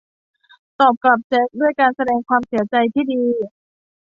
[0.79, 3.23] ตอบกลับแจ็คด้วยการแสดงความเสียใจที่ดี